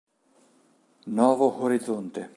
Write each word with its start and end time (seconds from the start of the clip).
Novo 1.17 1.47
Horizonte 1.61 2.21